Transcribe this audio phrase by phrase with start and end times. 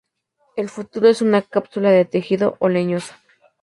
[0.57, 3.19] El fruto es una cápsula de tejido o leñosa.